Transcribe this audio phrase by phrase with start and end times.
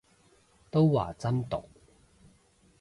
[0.71, 1.69] 都話真毒